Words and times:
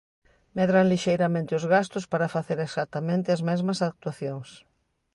Medran 0.57 0.89
lixeiramente 0.93 1.57
os 1.59 1.65
gastos 1.73 2.03
para 2.11 2.31
facer 2.35 2.57
exactamente 2.67 3.27
as 3.35 3.41
mesmas 3.49 3.79
actuacións. 3.89 4.49